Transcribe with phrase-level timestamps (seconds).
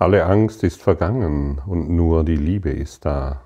[0.00, 3.40] Alle Angst ist vergangen und nur die Liebe ist da.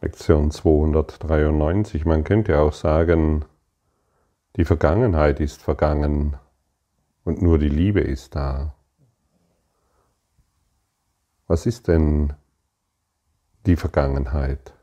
[0.00, 2.04] Lektion 293.
[2.04, 3.44] Man könnte auch sagen,
[4.54, 6.36] die Vergangenheit ist vergangen
[7.24, 8.72] und nur die Liebe ist da.
[11.48, 12.32] Was ist denn
[13.66, 14.74] die Vergangenheit?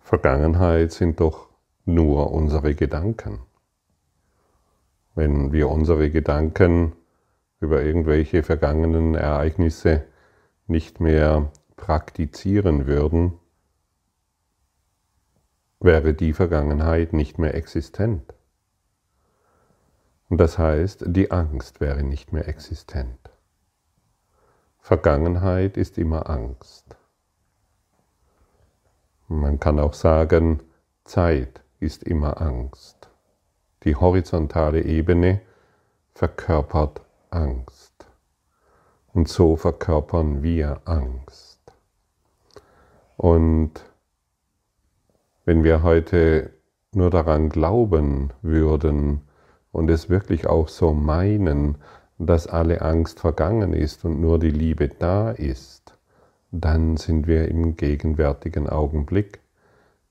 [0.00, 1.50] Vergangenheit sind doch
[1.84, 3.40] nur unsere Gedanken.
[5.14, 6.94] Wenn wir unsere Gedanken
[7.62, 10.04] über irgendwelche vergangenen Ereignisse
[10.66, 13.38] nicht mehr praktizieren würden,
[15.80, 18.34] wäre die Vergangenheit nicht mehr existent.
[20.28, 23.18] Und das heißt, die Angst wäre nicht mehr existent.
[24.78, 26.96] Vergangenheit ist immer Angst.
[29.28, 30.60] Man kann auch sagen,
[31.04, 33.10] Zeit ist immer Angst.
[33.84, 35.40] Die horizontale Ebene
[36.14, 38.06] verkörpert Angst.
[39.12, 41.60] Und so verkörpern wir Angst.
[43.16, 43.72] Und
[45.44, 46.50] wenn wir heute
[46.94, 49.22] nur daran glauben würden
[49.70, 51.76] und es wirklich auch so meinen,
[52.18, 55.98] dass alle Angst vergangen ist und nur die Liebe da ist,
[56.50, 59.40] dann sind wir im gegenwärtigen Augenblick,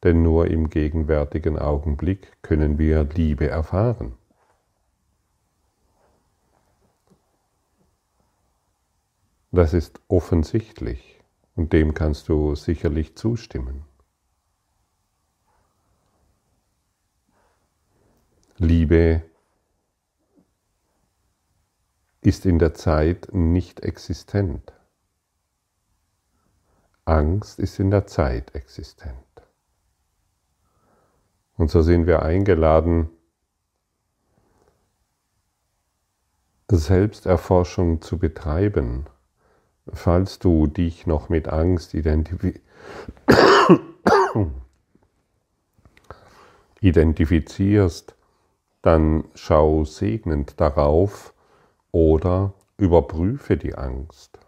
[0.04, 4.14] denn nur im gegenwärtigen Augenblick können wir Liebe erfahren.
[9.52, 11.20] Das ist offensichtlich
[11.56, 13.84] und dem kannst du sicherlich zustimmen.
[18.58, 19.24] Liebe
[22.22, 24.72] ist in der Zeit nicht existent.
[27.04, 29.18] Angst ist in der Zeit existent.
[31.58, 33.10] Und so sind wir eingeladen,
[36.70, 39.08] Selbsterforschung zu betreiben
[39.92, 41.94] falls du dich noch mit Angst
[46.82, 48.16] identifizierst,
[48.82, 51.34] dann schau segnend darauf
[51.92, 54.40] oder überprüfe die Angst.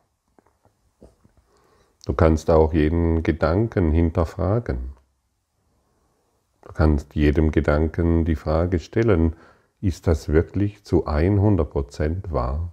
[2.05, 4.93] Du kannst auch jeden Gedanken hinterfragen.
[6.61, 9.35] Du kannst jedem Gedanken die Frage stellen,
[9.81, 12.71] ist das wirklich zu 100% wahr?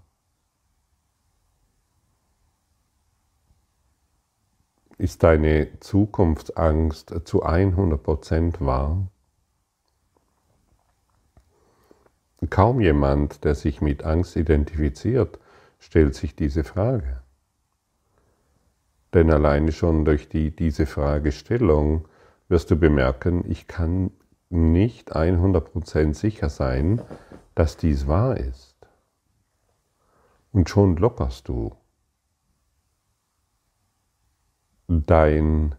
[5.01, 9.07] Ist deine Zukunftsangst zu 100% wahr?
[12.51, 15.39] Kaum jemand, der sich mit Angst identifiziert,
[15.79, 17.23] stellt sich diese Frage.
[19.15, 22.07] Denn alleine schon durch die, diese Fragestellung
[22.51, 24.11] wirst du bemerken, ich kann
[24.51, 27.01] nicht 100% sicher sein,
[27.55, 28.77] dass dies wahr ist.
[30.53, 31.75] Und schon lockerst du
[34.91, 35.77] dein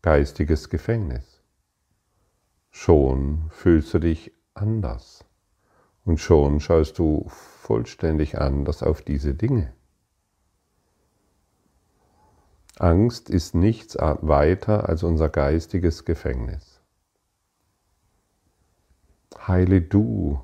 [0.00, 1.42] geistiges Gefängnis.
[2.70, 5.26] Schon fühlst du dich anders
[6.06, 9.74] und schon schaust du vollständig anders auf diese Dinge.
[12.78, 16.80] Angst ist nichts weiter als unser geistiges Gefängnis.
[19.46, 20.40] Heile du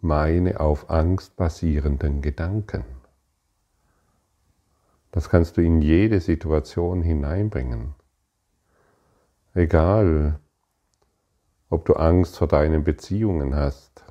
[0.00, 2.84] meine auf Angst basierenden Gedanken.
[5.14, 7.94] Das kannst du in jede Situation hineinbringen.
[9.54, 10.40] Egal,
[11.70, 14.02] ob du Angst vor deinen Beziehungen hast,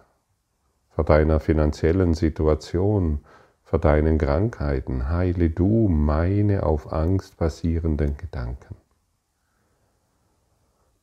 [0.92, 3.20] vor deiner finanziellen Situation,
[3.66, 8.78] vor deinen Krankheiten, heile du meine auf Angst basierenden Gedanken.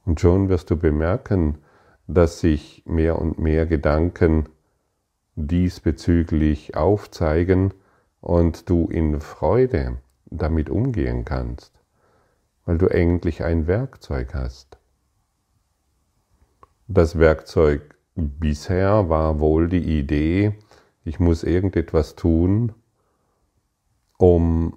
[0.06, 1.58] Und schon wirst du bemerken,
[2.06, 4.48] dass sich mehr und mehr Gedanken
[5.36, 7.74] diesbezüglich aufzeigen,
[8.20, 11.72] und du in Freude damit umgehen kannst,
[12.64, 14.78] weil du endlich ein Werkzeug hast.
[16.86, 20.54] Das Werkzeug bisher war wohl die Idee,
[21.04, 22.72] ich muss irgendetwas tun,
[24.18, 24.76] um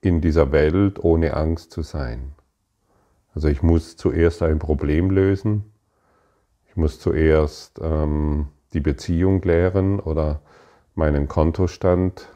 [0.00, 2.32] in dieser Welt ohne Angst zu sein.
[3.34, 5.72] Also ich muss zuerst ein Problem lösen,
[6.68, 10.40] ich muss zuerst ähm, die Beziehung klären oder
[10.94, 12.28] meinen Kontostand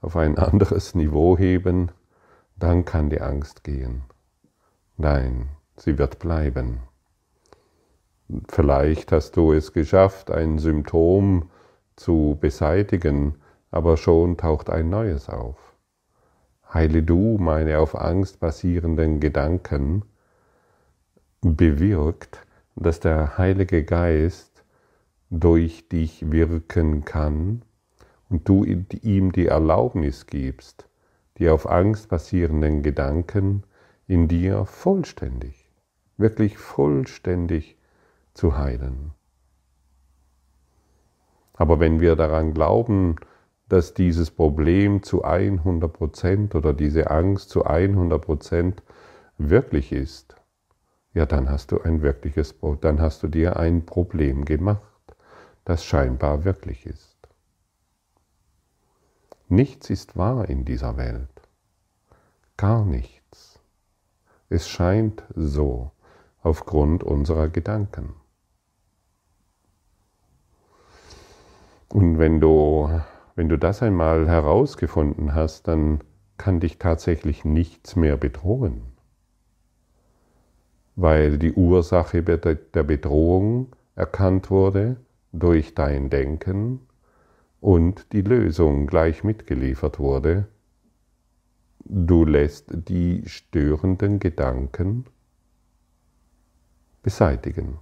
[0.00, 1.92] auf ein anderes Niveau heben,
[2.56, 4.02] dann kann die Angst gehen.
[4.96, 6.80] Nein, sie wird bleiben.
[8.48, 11.50] Vielleicht hast du es geschafft, ein Symptom
[11.96, 13.36] zu beseitigen,
[13.70, 15.56] aber schon taucht ein neues auf.
[16.72, 20.04] Heile du meine auf Angst basierenden Gedanken
[21.40, 22.46] bewirkt,
[22.76, 24.64] dass der Heilige Geist
[25.30, 27.62] durch dich wirken kann
[28.30, 30.88] und du ihm die Erlaubnis gibst,
[31.38, 33.64] die auf Angst basierenden Gedanken
[34.06, 35.70] in dir vollständig,
[36.16, 37.76] wirklich vollständig
[38.32, 39.12] zu heilen.
[41.54, 43.16] Aber wenn wir daran glauben,
[43.68, 48.82] dass dieses Problem zu 100 Prozent oder diese Angst zu 100 Prozent
[49.38, 50.36] wirklich ist,
[51.12, 54.80] ja, dann hast du ein wirkliches, dann hast du dir ein Problem gemacht,
[55.64, 57.09] das scheinbar wirklich ist.
[59.50, 61.28] Nichts ist wahr in dieser Welt.
[62.56, 63.60] Gar nichts.
[64.48, 65.90] Es scheint so
[66.42, 68.14] aufgrund unserer Gedanken.
[71.88, 72.88] Und wenn du,
[73.34, 76.00] wenn du das einmal herausgefunden hast, dann
[76.38, 78.90] kann dich tatsächlich nichts mehr bedrohen
[81.00, 84.96] weil die Ursache der Bedrohung erkannt wurde
[85.32, 86.80] durch dein Denken
[87.60, 90.48] und die Lösung gleich mitgeliefert wurde.
[91.84, 95.06] Du lässt die störenden Gedanken
[97.02, 97.78] beseitigen.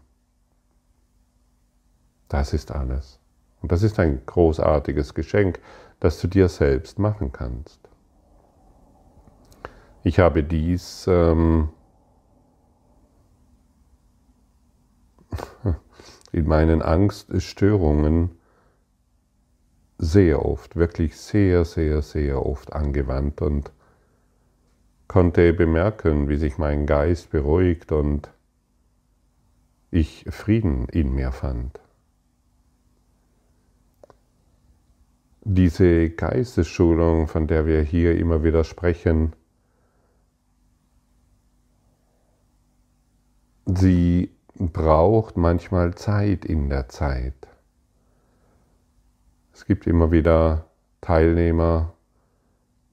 [2.28, 3.20] Das ist alles.
[3.60, 5.60] Und das ist ein großartiges Geschenk,
[6.00, 7.80] das du dir selbst machen kannst.
[10.04, 11.70] Ich habe dies ähm,
[16.32, 18.37] in meinen Angststörungen
[19.98, 23.72] sehr oft, wirklich sehr, sehr, sehr oft angewandt und
[25.08, 28.30] konnte bemerken, wie sich mein Geist beruhigt und
[29.90, 31.80] ich Frieden in mir fand.
[35.42, 39.32] Diese Geistesschulung, von der wir hier immer wieder sprechen,
[43.64, 47.47] sie braucht manchmal Zeit in der Zeit.
[49.58, 50.66] Es gibt immer wieder
[51.00, 51.92] Teilnehmer,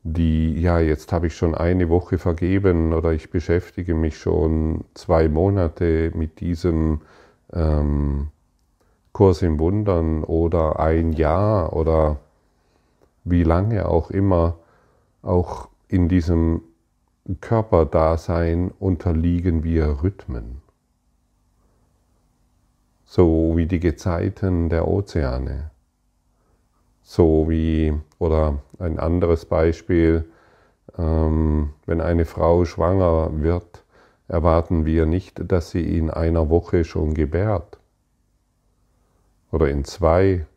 [0.02, 5.30] die, ja, jetzt habe ich schon eine Woche vergeben oder ich beschäftige mich schon zwei
[5.30, 7.02] Monate mit diesem
[7.54, 8.30] ähm,
[9.12, 12.18] Kurs im Wundern oder ein Jahr oder
[13.26, 14.58] wie lange auch immer,
[15.22, 16.64] auch in diesem
[17.42, 20.64] Körperdasein unterliegen wir Rhythmen.
[23.06, 25.70] So wie die Gezeiten der Ozeane,
[27.06, 30.26] so wie, oder ein anderes Beispiel,
[30.98, 33.86] ähm, wenn eine Frau schwanger wird,
[34.28, 37.78] erwarten wir nicht, dass sie in einer Woche schon gebärt
[39.52, 40.48] oder in zwei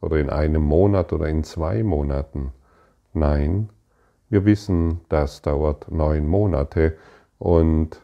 [0.00, 2.52] oder in einem Monat oder in zwei Monaten.
[3.12, 3.68] Nein,
[4.30, 6.96] wir wissen, das dauert neun Monate
[7.38, 8.00] und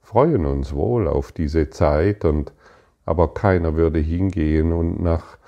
[0.00, 2.52] freuen uns wohl auf diese Zeit und
[3.06, 5.38] aber keiner würde hingehen und nach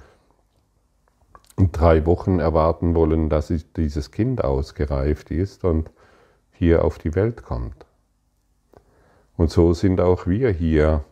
[1.56, 5.90] drei Wochen erwarten wollen, dass dieses Kind ausgereift ist und
[6.52, 7.86] hier auf die Welt kommt.
[9.36, 11.04] Und so sind auch wir hier,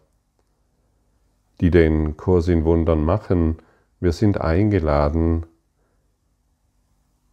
[1.61, 3.59] die den Kurs in Wundern machen.
[3.99, 5.47] Wir sind eingeladen,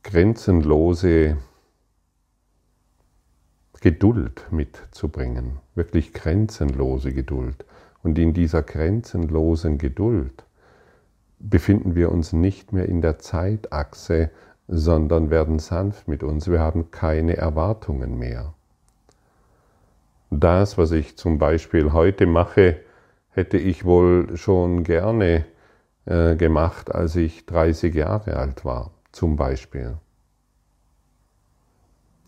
[0.03, 1.37] grenzenlose
[3.79, 7.65] Geduld mitzubringen, wirklich grenzenlose Geduld.
[8.03, 10.46] Und in dieser grenzenlosen Geduld
[11.39, 14.31] befinden wir uns nicht mehr in der Zeitachse,
[14.67, 16.49] sondern werden sanft mit uns.
[16.49, 18.53] Wir haben keine Erwartungen mehr.
[20.29, 22.77] Das, was ich zum Beispiel heute mache,
[23.29, 25.45] hätte ich wohl schon gerne
[26.05, 29.97] äh, gemacht, als ich 30 Jahre alt war, zum Beispiel.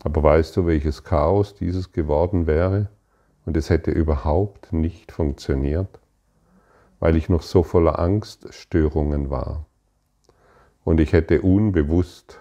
[0.02, 2.88] Aber weißt du, welches Chaos dieses geworden wäre?
[3.46, 5.99] Und es hätte überhaupt nicht funktioniert,
[7.00, 9.66] weil ich noch so voller Angststörungen war.
[10.84, 12.40] Und ich hätte unbewusst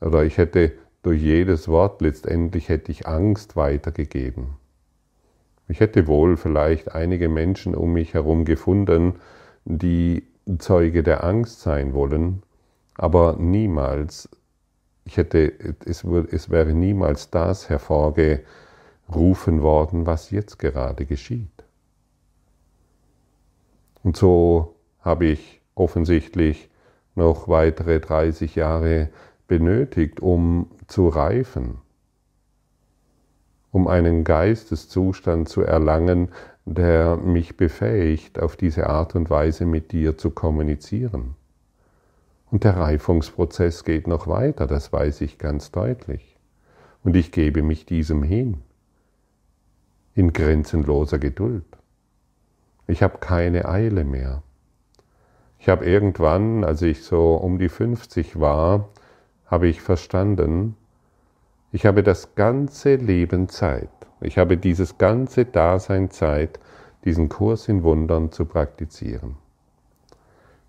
[0.00, 4.56] oder ich hätte durch jedes Wort letztendlich hätte ich Angst weitergegeben.
[5.68, 9.14] Ich hätte wohl vielleicht einige Menschen um mich herum gefunden,
[9.64, 10.24] die
[10.58, 12.42] Zeuge der Angst sein wollen,
[12.96, 14.28] aber niemals,
[15.04, 15.52] ich hätte,
[15.84, 18.44] es, es wäre niemals das hervorge,
[19.14, 21.53] rufen worden, was jetzt gerade geschieht.
[24.04, 26.68] Und so habe ich offensichtlich
[27.14, 29.08] noch weitere 30 Jahre
[29.48, 31.78] benötigt, um zu reifen,
[33.72, 36.28] um einen Geisteszustand zu erlangen,
[36.66, 41.34] der mich befähigt, auf diese Art und Weise mit dir zu kommunizieren.
[42.50, 46.36] Und der Reifungsprozess geht noch weiter, das weiß ich ganz deutlich.
[47.02, 48.58] Und ich gebe mich diesem hin
[50.14, 51.64] in grenzenloser Geduld.
[52.86, 54.42] Ich habe keine Eile mehr.
[55.58, 58.88] Ich habe irgendwann, als ich so um die 50 war,
[59.46, 60.76] habe ich verstanden,
[61.72, 63.88] ich habe das ganze Leben Zeit.
[64.20, 66.60] Ich habe dieses ganze Dasein Zeit,
[67.04, 69.36] diesen Kurs in Wundern zu praktizieren.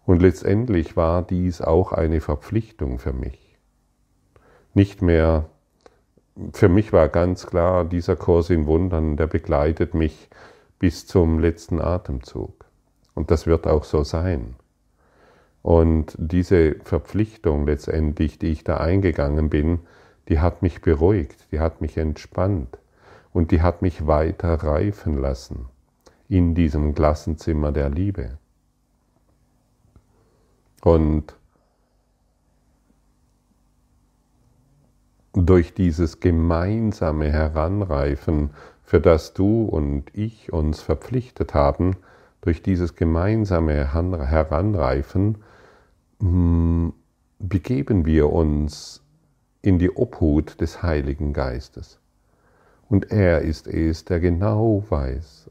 [0.06, 3.58] Und letztendlich war dies auch eine Verpflichtung für mich.
[4.74, 5.46] Nicht mehr,
[6.54, 10.30] für mich war ganz klar, dieser Kurs in Wundern, der begleitet mich
[10.80, 12.66] bis zum letzten Atemzug.
[13.14, 14.56] Und das wird auch so sein.
[15.62, 19.80] Und diese Verpflichtung letztendlich, die ich da eingegangen bin,
[20.30, 22.78] die hat mich beruhigt, die hat mich entspannt
[23.34, 25.66] und die hat mich weiter reifen lassen
[26.28, 28.38] in diesem Klassenzimmer der Liebe.
[30.84, 31.36] Und
[35.34, 38.52] durch dieses gemeinsame Heranreifen,
[38.86, 41.98] für das du und ich uns verpflichtet haben,
[42.42, 45.40] durch dieses gemeinsame Heranreifen
[46.20, 46.94] hm,
[47.40, 49.04] begeben wir uns
[49.64, 52.00] in die Obhut des Heiligen Geistes.
[52.88, 55.50] Und er ist es, der genau weiß,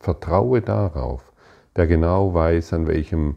[0.00, 1.32] vertraue darauf,
[1.76, 3.36] der genau weiß, an welchem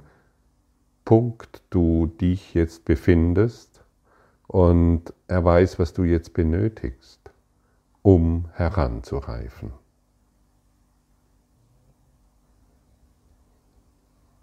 [1.06, 3.84] Punkt du dich jetzt befindest
[4.48, 7.32] und er weiß, was du jetzt benötigst,
[8.06, 9.74] um heranzureifen.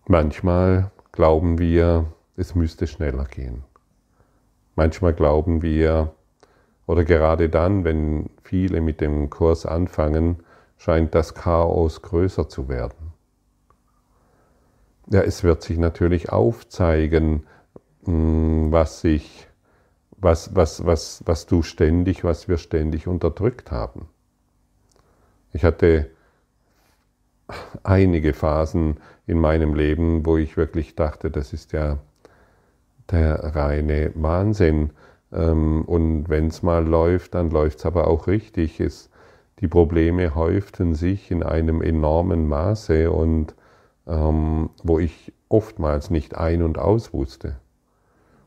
[0.09, 3.63] Manchmal glauben wir, es müsste schneller gehen.
[4.75, 6.13] Manchmal glauben wir,
[6.89, 10.43] oder gerade dann, wenn viele mit dem Kurs anfangen,
[10.77, 13.13] scheint das Chaos größer zu werden.
[15.07, 17.47] Ja, es wird sich natürlich aufzeigen,
[18.07, 19.47] hm, was sich,
[20.23, 24.09] was, was, was, was du ständig, was wir ständig unterdrückt haben.
[25.53, 26.11] Ich hatte
[27.83, 31.99] einige Phasen in meinem Leben, wo ich wirklich dachte, das ist ja
[33.11, 34.91] der reine Wahnsinn.
[35.33, 38.81] Ähm, und wenn es mal läuft, dann läuft es aber auch richtig.
[38.81, 39.11] Es,
[39.59, 43.55] die Probleme häuften sich in einem enormen Maße und
[44.07, 47.57] ähm, wo ich oftmals nicht ein- und aus wusste.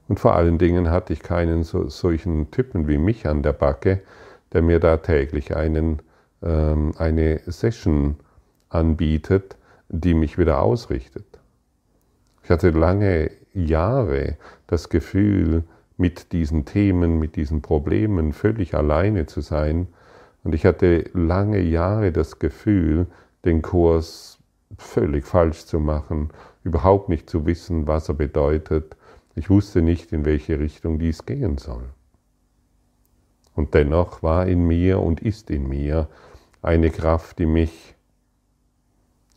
[0.08, 4.02] Und vor allen Dingen hatte ich keinen so, solchen Typen wie mich an der Backe,
[4.54, 6.02] der mir da täglich einen,
[6.44, 8.18] ähm, eine Session
[8.70, 9.58] anbietet,
[9.90, 11.26] die mich wieder ausrichtet.
[12.44, 15.64] Ich hatte lange Jahre das Gefühl,
[15.98, 19.88] mit diesen Themen, mit diesen Problemen völlig alleine zu sein.
[20.44, 23.08] Und ich hatte lange Jahre das Gefühl,
[23.46, 24.40] den Kurs
[24.78, 26.30] völlig falsch zu machen,
[26.64, 28.96] überhaupt nicht zu wissen, was er bedeutet.
[29.36, 31.84] Ich wusste nicht, in welche Richtung dies gehen soll.
[33.54, 36.08] Und dennoch war in mir und ist in mir
[36.62, 37.96] eine Kraft, die mich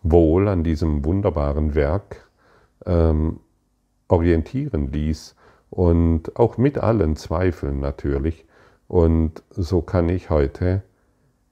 [0.02, 2.28] wohl an diesem wunderbaren Werk
[2.87, 3.40] ähm,
[4.09, 5.35] orientieren ließ
[5.71, 8.47] und auch mit allen Zweifeln natürlich.
[8.87, 10.83] Und so kann ich heute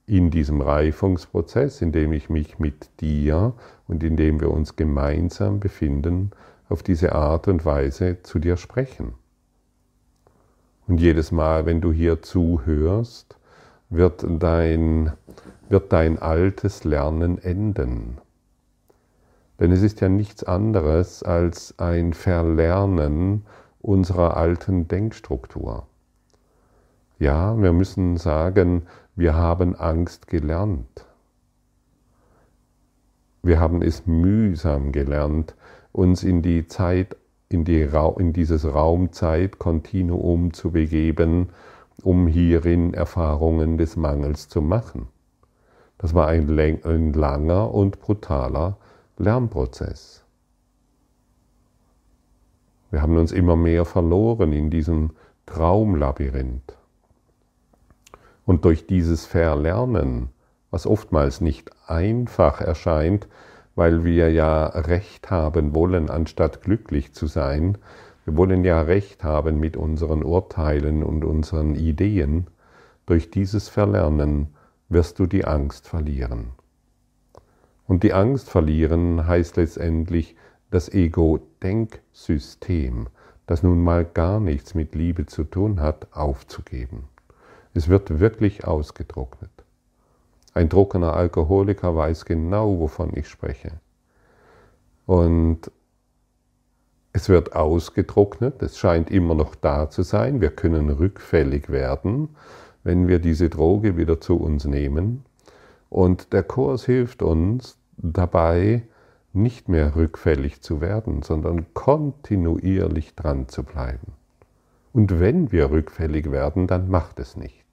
[0.07, 3.55] in diesem Reifungsprozess, in dem ich mich mit dir
[3.88, 6.31] und in dem wir uns gemeinsam befinden,
[6.69, 9.15] auf diese Art und Weise zu dir sprechen.
[10.87, 13.37] Und jedes Mal, wenn du hier zuhörst,
[13.89, 15.13] wird dein,
[15.69, 18.19] wird dein altes Lernen enden.
[19.59, 23.47] Denn es ist ja nichts anderes als ein Verlernen
[23.81, 25.87] unserer alten Denkstruktur.
[27.19, 28.83] Ja, wir müssen sagen,
[29.15, 31.07] wir haben Angst gelernt.
[33.43, 35.55] Wir haben es mühsam gelernt,
[35.97, 37.17] uns in die Zeit,
[37.49, 37.88] in, die,
[38.19, 41.49] in dieses Raum-Zeit-Kontinuum zu begeben,
[42.03, 45.09] um hierin Erfahrungen des Mangels zu machen.
[45.99, 46.50] Das war ein,
[46.85, 48.76] ein langer und brutaler
[49.17, 50.23] Lernprozess.
[52.91, 55.11] Wir haben uns immer mehr verloren in diesem
[55.47, 56.76] Traumlabyrinth.
[58.45, 60.29] Und durch dieses Verlernen,
[60.71, 63.26] was oftmals nicht einfach erscheint,
[63.76, 67.78] weil wir ja Recht haben wollen, anstatt glücklich zu sein,
[68.25, 72.49] wir wollen ja Recht haben mit unseren Urteilen und unseren Ideen,
[73.06, 74.49] durch dieses Verlernen
[74.88, 76.50] wirst du die Angst verlieren.
[77.87, 80.35] Und die Angst verlieren heißt letztendlich
[80.71, 83.06] das Ego-Denksystem,
[83.47, 87.04] das nun mal gar nichts mit Liebe zu tun hat, aufzugeben.
[87.75, 89.56] Es wird wirklich ausgetrocknet.
[90.57, 93.73] Ein trockener Alkoholiker weiß genau, wovon ich spreche.
[95.05, 95.71] Und
[97.13, 100.41] es wird ausgetrocknet, es scheint immer noch da zu sein.
[100.41, 102.31] Wir können rückfällig werden,
[102.85, 105.27] wenn wir diese Droge wieder zu uns nehmen.
[105.91, 108.85] Und der Kurs hilft uns dabei,
[109.35, 114.15] nicht mehr rückfällig zu werden, sondern kontinuierlich dran zu bleiben.
[114.95, 117.66] Und wenn wir rückfällig werden, dann macht es nichts.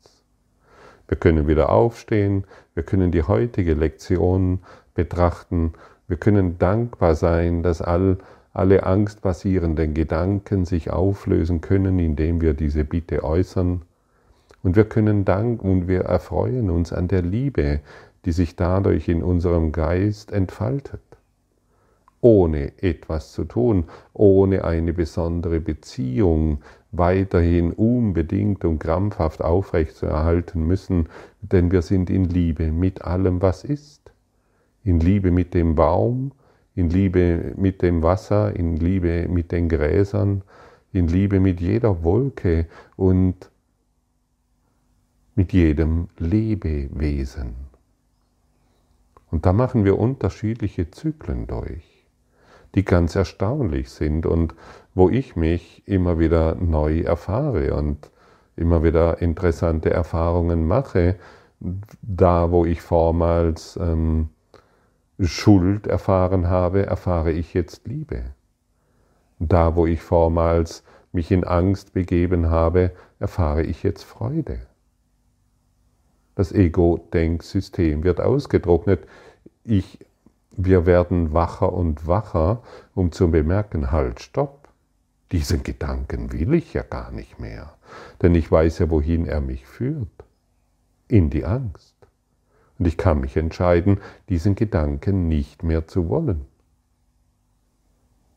[1.08, 4.60] Wir können wieder aufstehen, wir können die heutige Lektion
[4.94, 5.74] betrachten,
[6.08, 8.18] wir können dankbar sein, dass all,
[8.54, 13.82] alle angstbasierenden Gedanken sich auflösen können, indem wir diese Bitte äußern.
[14.62, 17.82] Und wir können danken und wir erfreuen uns an der Liebe,
[18.26, 21.02] die sich dadurch in unserem Geist entfaltet.
[22.22, 26.60] Ohne etwas zu tun, ohne eine besondere Beziehung
[26.94, 31.10] weiterhin unbedingt und krampfhaft aufrechtzuerhalten müssen,
[31.42, 34.14] denn wir sind in Liebe mit allem, was ist.
[34.84, 36.32] In Liebe mit dem Baum,
[36.76, 40.44] in Liebe mit dem Wasser, in Liebe mit den Gräsern,
[40.92, 43.50] in Liebe mit jeder Wolke und
[45.36, 47.56] mit jedem Lebewesen.
[49.32, 51.93] Und da machen wir unterschiedliche Zyklen durch
[52.76, 54.56] die ganz erstaunlich sind und
[54.96, 58.12] wo ich mich immer wieder neu erfahre und
[58.56, 61.16] immer wieder interessante Erfahrungen mache.
[62.02, 64.30] Da, wo ich vormals ähm,
[65.20, 68.24] Schuld erfahren habe, erfahre ich jetzt Liebe.
[69.40, 74.68] Da, wo ich vormals mich in Angst begeben habe, erfahre ich jetzt Freude.
[76.36, 79.06] Das Ego-Denksystem wird ausgetrocknet.
[79.64, 80.00] Ich
[80.56, 82.62] wir werden wacher und wacher,
[82.96, 84.70] um zu bemerken, halt, stopp,
[85.32, 87.74] diesen Gedanken will ich ja gar nicht mehr,
[88.22, 90.08] denn ich weiß ja, wohin er mich führt,
[91.08, 91.96] in die Angst.
[92.78, 96.46] Und ich kann mich entscheiden, diesen Gedanken nicht mehr zu wollen.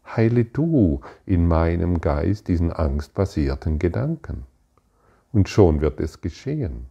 [0.07, 4.45] Heile du in meinem Geist diesen angstbasierten Gedanken.
[5.33, 6.87] Und schon wird es geschehen.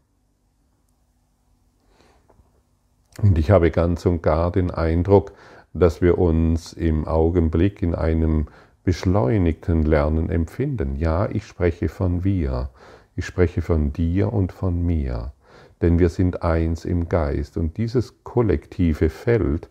[3.21, 5.33] Und ich habe ganz und gar den Eindruck,
[5.73, 8.47] dass wir uns im Augenblick in einem
[8.83, 10.95] beschleunigten Lernen empfinden.
[10.95, 12.69] Ja, ich spreche von wir.
[13.15, 15.33] Ich spreche von dir und von mir.
[15.81, 17.57] Denn wir sind eins im Geist.
[17.57, 19.69] Und dieses kollektive Feld,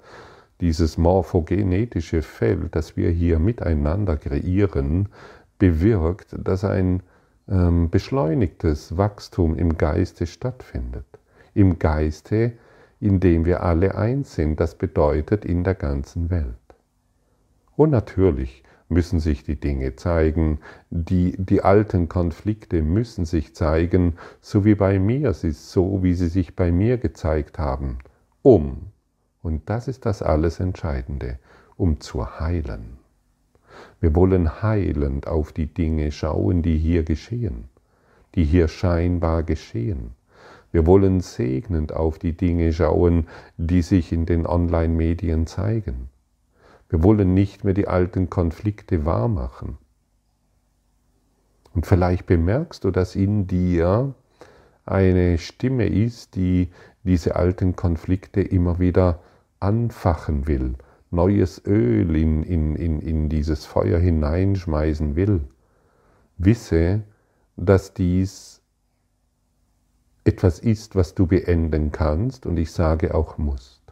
[0.61, 5.09] dieses morphogenetische Feld, das wir hier miteinander kreieren,
[5.59, 7.03] bewirkt, dass ein
[7.49, 11.07] ähm, beschleunigtes Wachstum im Geiste stattfindet.
[11.55, 12.53] Im Geiste
[13.05, 16.57] in dem wir alle eins sind, das bedeutet in der ganzen Welt.
[17.77, 24.65] Und natürlich müssen sich die Dinge zeigen, die, die alten Konflikte müssen sich zeigen, so
[24.65, 27.99] wie bei mir, so wie sie sich bei mir gezeigt haben,
[28.41, 28.87] um,
[29.43, 31.39] und das ist das alles Entscheidende,
[31.77, 32.97] um zu heilen.
[34.01, 37.69] Wir wollen heilend auf die Dinge schauen, die hier geschehen,
[38.35, 40.13] die hier scheinbar geschehen.
[40.75, 46.09] Wir wollen segnend auf die Dinge schauen, die sich in den Online-Medien zeigen.
[46.89, 49.79] Wir wollen nicht mehr die alten Konflikte wahrmachen.
[51.75, 54.17] Und vielleicht bemerkst du, dass in dir
[54.85, 56.71] eine Stimme ist, die
[57.05, 59.21] diese alten Konflikte immer wieder
[59.61, 60.75] anfachen will,
[61.13, 65.43] neues Öl in, in, in, in dieses Feuer hineinschmeißen will.
[66.37, 67.05] Wisse,
[67.57, 68.64] dass dies
[70.25, 73.83] etwas ist, was du beenden kannst und ich sage auch musst.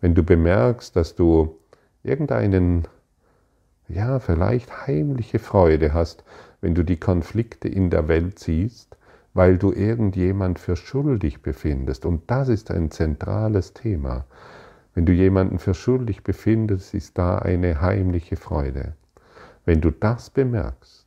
[0.00, 1.58] Wenn du bemerkst, dass du
[2.02, 2.88] irgendeinen,
[3.88, 6.24] ja, vielleicht heimliche Freude hast,
[6.60, 8.96] wenn du die Konflikte in der Welt siehst,
[9.34, 12.04] weil du irgendjemand für schuldig befindest.
[12.04, 14.26] Und das ist ein zentrales Thema.
[14.94, 18.94] Wenn du jemanden für schuldig befindest, ist da eine heimliche Freude.
[19.64, 21.01] Wenn du das bemerkst,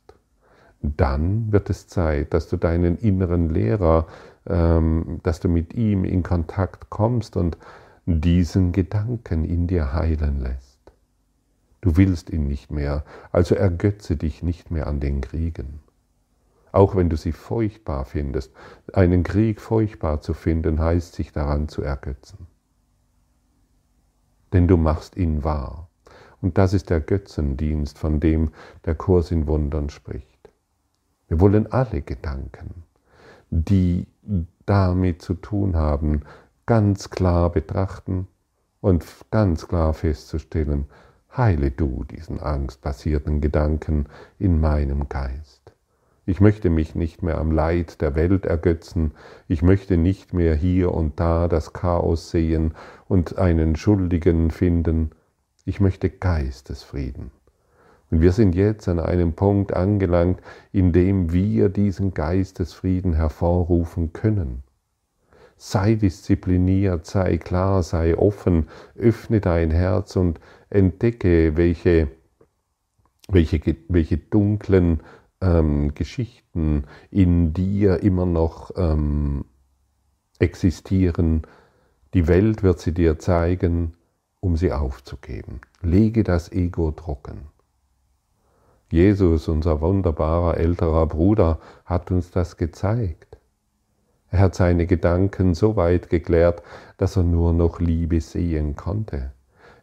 [0.82, 4.06] dann wird es Zeit, dass du deinen inneren Lehrer,
[4.46, 7.56] ähm, dass du mit ihm in Kontakt kommst und
[8.06, 10.78] diesen Gedanken in dir heilen lässt.
[11.80, 15.80] Du willst ihn nicht mehr, also ergötze dich nicht mehr an den Kriegen.
[16.72, 18.52] Auch wenn du sie furchtbar findest,
[18.92, 22.46] einen Krieg furchtbar zu finden, heißt sich daran zu ergötzen.
[24.52, 25.88] Denn du machst ihn wahr.
[26.42, 28.50] Und das ist der Götzendienst, von dem
[28.84, 30.35] der Kurs in Wundern spricht.
[31.28, 32.84] Wir wollen alle Gedanken,
[33.50, 34.06] die
[34.64, 36.22] damit zu tun haben,
[36.66, 38.28] ganz klar betrachten
[38.80, 40.86] und ganz klar festzustellen,
[41.36, 44.06] heile du diesen angstbasierten Gedanken
[44.38, 45.72] in meinem Geist.
[46.28, 49.12] Ich möchte mich nicht mehr am Leid der Welt ergötzen,
[49.46, 52.74] ich möchte nicht mehr hier und da das Chaos sehen
[53.06, 55.10] und einen Schuldigen finden,
[55.64, 57.30] ich möchte Geistesfrieden.
[58.10, 60.40] Und wir sind jetzt an einem Punkt angelangt,
[60.72, 64.62] in dem wir diesen Geistesfrieden hervorrufen können.
[65.56, 70.40] sei diszipliniert, sei klar, sei offen, öffne dein Herz und
[70.70, 72.08] entdecke, welche,
[73.28, 75.00] welche, welche dunklen
[75.40, 79.46] ähm, Geschichten in dir immer noch ähm,
[80.38, 81.42] existieren.
[82.14, 83.94] Die Welt wird sie dir zeigen,
[84.40, 85.60] um sie aufzugeben.
[85.82, 87.48] Lege das Ego trocken.
[88.88, 93.36] Jesus, unser wunderbarer älterer Bruder, hat uns das gezeigt.
[94.30, 96.62] Er hat seine Gedanken so weit geklärt,
[96.96, 99.32] dass er nur noch Liebe sehen konnte.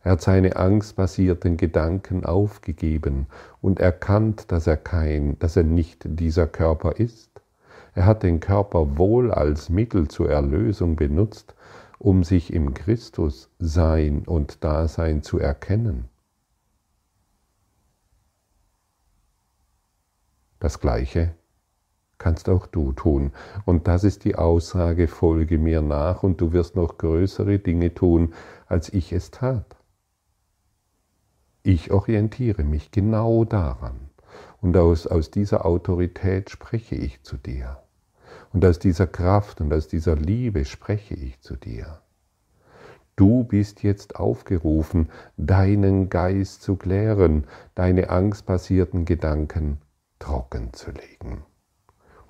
[0.04, 3.28] Er hat seine angstbasierten Gedanken aufgegeben
[3.62, 7.42] und erkannt, dass er kein, dass er nicht dieser Körper ist.
[7.96, 11.56] Er hat den Körper wohl als Mittel zur Erlösung benutzt,
[12.00, 16.10] um sich im Christus Sein und Dasein zu erkennen.
[20.63, 21.36] Das Gleiche
[22.19, 23.34] kannst auch du tun.
[23.65, 28.34] Und das ist die Aussage, folge mir nach und du wirst noch größere Dinge tun,
[28.67, 29.76] als ich es tat.
[31.63, 34.10] Ich orientiere mich genau daran.
[34.62, 37.84] Und aus, aus dieser Autorität spreche ich zu dir.
[38.54, 41.99] Und aus dieser Kraft und aus dieser Liebe spreche ich zu dir.
[43.17, 49.80] Du bist jetzt aufgerufen, deinen Geist zu klären, deine angstbasierten Gedanken
[50.24, 51.44] trocken zu legen.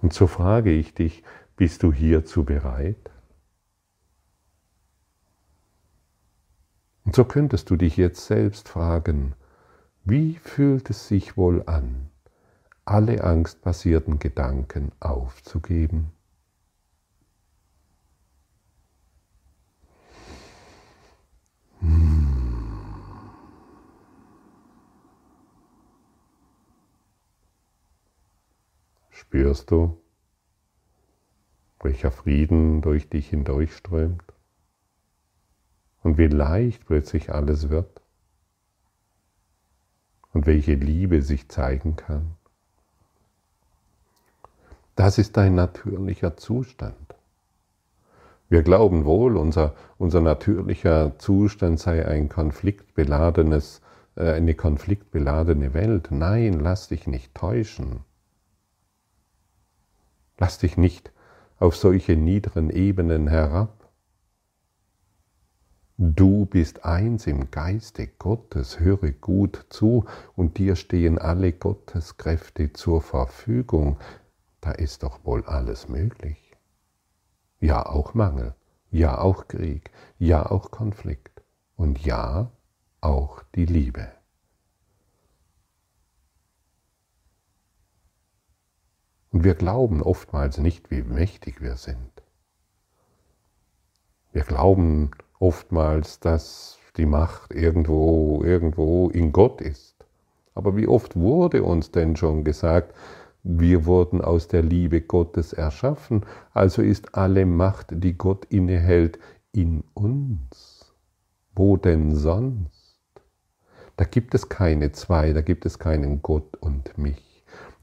[0.01, 1.23] Und so frage ich dich,
[1.56, 3.12] bist du hierzu bereit?
[7.06, 9.36] Und so könntest du dich jetzt selbst fragen,
[10.03, 12.10] wie fühlt es sich wohl an,
[12.84, 16.12] alle angstbasierten Gedanken aufzugeben?
[29.33, 29.97] Spürst du,
[31.81, 34.21] welcher Frieden durch dich hindurchströmt?
[36.03, 38.03] und wie leicht plötzlich alles wird
[40.33, 42.35] und welche Liebe sich zeigen kann.
[44.95, 47.15] Das ist dein natürlicher Zustand.
[48.49, 53.81] Wir glauben wohl, unser, unser natürlicher Zustand sei ein konfliktbeladenes,
[54.15, 56.09] äh, eine konfliktbeladene Welt.
[56.11, 58.01] Nein, lass dich nicht täuschen.
[60.43, 61.13] Lass dich nicht
[61.58, 63.89] auf solche niederen Ebenen herab.
[65.95, 70.03] Du bist eins im Geiste Gottes, höre gut zu
[70.36, 73.95] und dir stehen alle Gotteskräfte zur Verfügung.
[74.60, 76.51] Da ist doch wohl alles möglich.
[77.62, 78.53] Ja, auch Mangel,
[78.91, 81.41] ja, auch Krieg, ja, auch Konflikt
[81.77, 82.51] und ja,
[82.99, 84.12] auch die Liebe.
[89.33, 92.11] Und wir glauben oftmals nicht, wie mächtig wir sind.
[94.31, 99.95] Wir glauben oftmals, dass die Macht irgendwo, irgendwo in Gott ist.
[100.53, 102.93] Aber wie oft wurde uns denn schon gesagt,
[103.41, 109.17] wir wurden aus der Liebe Gottes erschaffen, also ist alle Macht, die Gott innehält,
[109.51, 110.93] in uns.
[111.55, 112.93] Wo denn sonst?
[113.97, 117.32] Da gibt es keine zwei, da gibt es keinen Gott und mich.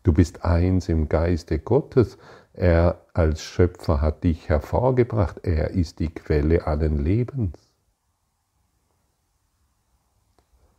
[0.02, 2.16] Du bist eins im Geiste Gottes,
[2.52, 5.40] er als Schöpfer hat dich hervorgebracht.
[5.44, 7.58] Er ist die Quelle allen Lebens.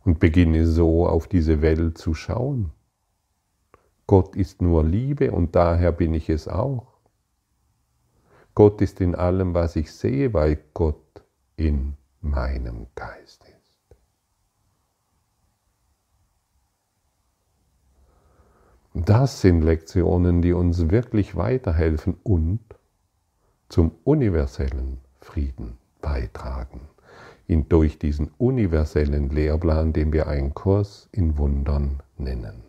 [0.04, 2.72] Und beginne so auf diese Welt zu schauen.
[4.06, 6.88] Gott ist nur Liebe und daher bin ich es auch.
[8.54, 11.24] Gott ist in allem, was ich sehe, weil Gott
[11.56, 13.96] in meinem Geist ist.
[18.94, 22.60] Das sind Lektionen, die uns wirklich weiterhelfen und
[23.70, 26.82] zum universellen Frieden beitragen.
[27.46, 32.64] In, durch diesen universellen Lehrplan, den wir einen Kurs in Wundern nennen.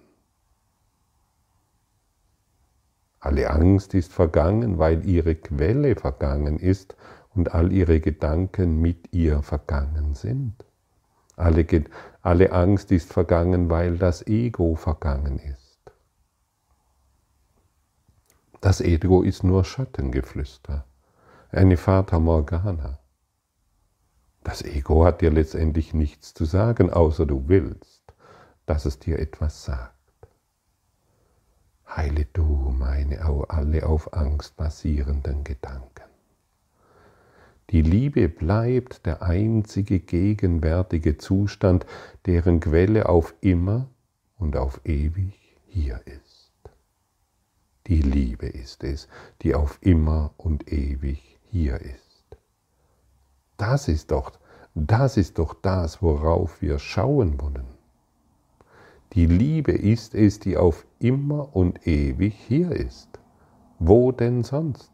[3.19, 6.95] Alle Angst ist vergangen, weil ihre Quelle vergangen ist
[7.35, 10.53] und all ihre Gedanken mit ihr vergangen sind.
[11.35, 11.65] Alle,
[12.21, 15.62] alle Angst ist vergangen, weil das Ego vergangen ist.
[18.73, 20.83] Das Ego ist nur Schattengeflüster,
[21.51, 22.97] eine Fata Morgana.
[24.43, 28.01] Das Ego hat dir letztendlich nichts zu sagen, außer du willst,
[28.65, 29.93] dass es dir etwas sagt.
[31.87, 36.09] Heile du meine alle auf Angst basierenden Gedanken.
[37.69, 41.85] Die Liebe bleibt der einzige gegenwärtige Zustand,
[42.25, 43.87] deren Quelle auf immer
[44.39, 46.22] und auf ewig hier ist.
[47.87, 49.07] Die Liebe ist es,
[49.41, 52.37] die auf immer und ewig hier ist.
[53.57, 54.31] Das ist doch,
[54.73, 57.65] das ist doch das, worauf wir schauen wollen.
[59.13, 63.09] Die Liebe ist es, die auf immer und ewig hier ist.
[63.79, 64.91] Wo denn sonst?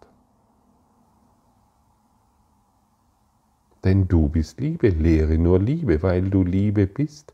[3.83, 7.31] Denn du bist Liebe, lehre nur Liebe, weil du Liebe bist.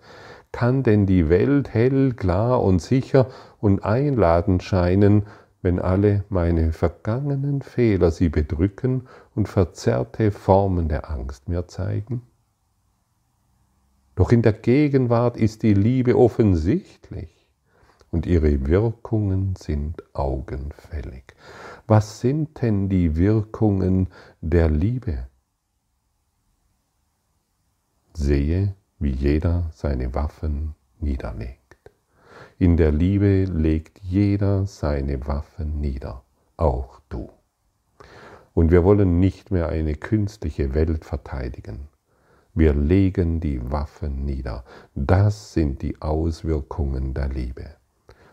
[0.52, 5.24] Kann denn die Welt hell, klar und sicher und einladend scheinen,
[5.66, 12.22] wenn alle meine vergangenen Fehler sie bedrücken und verzerrte Formen der Angst mir zeigen?
[14.14, 17.50] Doch in der Gegenwart ist die Liebe offensichtlich
[18.12, 21.34] und ihre Wirkungen sind augenfällig.
[21.88, 24.10] Was sind denn die Wirkungen
[24.42, 25.26] der Liebe?
[28.14, 31.65] Sehe, wie jeder seine Waffen niederlegt.
[32.58, 36.24] In der Liebe legt jeder seine Waffen nieder,
[36.56, 37.30] auch du.
[38.54, 41.90] Und wir wollen nicht mehr eine künstliche Welt verteidigen.
[42.54, 44.64] Wir legen die Waffen nieder.
[44.96, 47.76] Das sind die Auswirkungen der Liebe.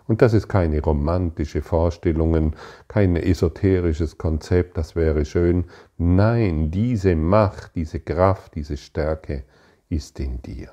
[0.07, 2.55] Und das ist keine romantische Vorstellung,
[2.87, 5.65] kein esoterisches Konzept, das wäre schön.
[5.99, 9.43] Nein, diese Macht, diese Kraft, diese Stärke
[9.89, 10.71] ist in dir.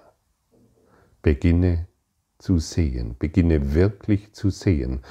[1.23, 1.87] Beginne
[2.39, 5.01] zu sehen, beginne wirklich zu sehen,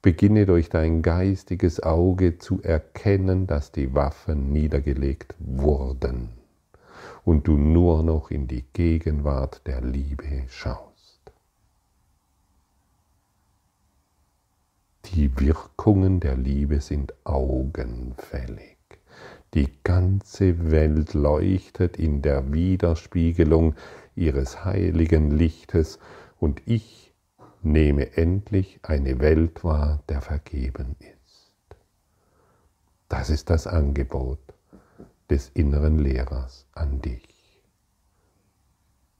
[0.00, 6.30] beginne durch dein geistiges Auge zu erkennen, dass die Waffen niedergelegt wurden
[7.24, 11.32] und du nur noch in die Gegenwart der Liebe schaust.
[15.04, 18.76] Die Wirkungen der Liebe sind augenfällig.
[19.54, 23.74] Die ganze Welt leuchtet in der Widerspiegelung
[24.14, 25.98] ihres heiligen Lichtes
[26.38, 27.14] und ich
[27.62, 31.76] nehme endlich eine Welt wahr, der vergeben ist.
[33.08, 34.38] Das ist das Angebot
[35.30, 37.28] des inneren Lehrers an dich.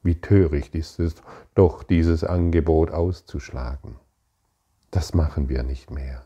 [0.02, 1.16] Wie töricht ist es
[1.54, 3.96] doch, dieses Angebot auszuschlagen.
[4.90, 6.24] Das machen wir nicht mehr.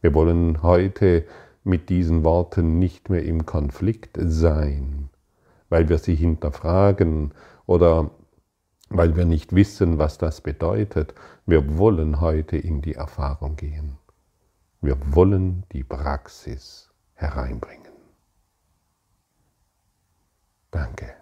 [0.00, 1.24] Wir wollen heute
[1.64, 5.08] mit diesen Worten nicht mehr im Konflikt sein,
[5.68, 7.32] weil wir sie hinterfragen
[7.66, 8.10] oder
[8.96, 11.14] weil wir nicht wissen, was das bedeutet.
[11.46, 13.98] Wir wollen heute in die Erfahrung gehen.
[14.80, 17.92] Wir wollen die Praxis hereinbringen.
[20.70, 21.14] Danke.